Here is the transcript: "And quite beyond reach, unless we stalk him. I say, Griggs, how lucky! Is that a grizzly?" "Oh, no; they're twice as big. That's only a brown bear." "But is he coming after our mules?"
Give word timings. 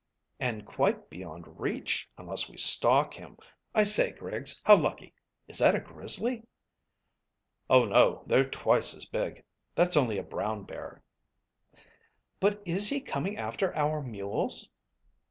"And 0.39 0.65
quite 0.65 1.11
beyond 1.11 1.59
reach, 1.59 2.09
unless 2.17 2.49
we 2.49 2.57
stalk 2.57 3.13
him. 3.13 3.37
I 3.75 3.83
say, 3.83 4.13
Griggs, 4.13 4.59
how 4.65 4.77
lucky! 4.77 5.13
Is 5.47 5.59
that 5.59 5.75
a 5.75 5.79
grizzly?" 5.79 6.41
"Oh, 7.69 7.85
no; 7.85 8.23
they're 8.25 8.49
twice 8.49 8.95
as 8.95 9.05
big. 9.05 9.43
That's 9.75 9.95
only 9.95 10.17
a 10.17 10.23
brown 10.23 10.63
bear." 10.63 11.03
"But 12.39 12.63
is 12.65 12.89
he 12.89 12.99
coming 12.99 13.37
after 13.37 13.75
our 13.77 14.01
mules?" 14.01 14.69